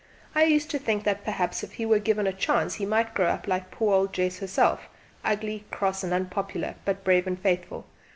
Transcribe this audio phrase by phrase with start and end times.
[0.33, 3.27] I used to think that perhaps if he were given a chance he might grow
[3.27, 4.89] up like poor old Jess herself,
[5.23, 7.85] ugly, cross and unpopular, but brave and faithful.